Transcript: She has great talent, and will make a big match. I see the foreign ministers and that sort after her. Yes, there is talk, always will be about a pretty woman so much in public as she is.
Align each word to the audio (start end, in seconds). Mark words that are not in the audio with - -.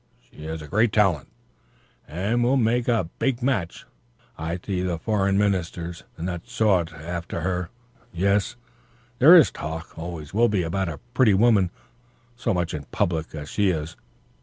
She 0.31 0.45
has 0.45 0.63
great 0.63 0.91
talent, 0.91 1.29
and 2.07 2.43
will 2.43 2.57
make 2.57 2.87
a 2.87 3.07
big 3.19 3.43
match. 3.43 3.85
I 4.35 4.57
see 4.65 4.81
the 4.81 4.97
foreign 4.97 5.37
ministers 5.37 6.05
and 6.17 6.27
that 6.27 6.49
sort 6.49 6.91
after 6.91 7.41
her. 7.41 7.69
Yes, 8.11 8.55
there 9.19 9.35
is 9.35 9.51
talk, 9.51 9.95
always 9.99 10.33
will 10.33 10.49
be 10.49 10.63
about 10.63 10.89
a 10.89 10.97
pretty 11.13 11.35
woman 11.35 11.69
so 12.35 12.51
much 12.51 12.73
in 12.73 12.85
public 12.85 13.35
as 13.35 13.47
she 13.49 13.69
is. 13.69 13.95